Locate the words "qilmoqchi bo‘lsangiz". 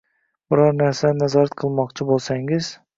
1.63-2.77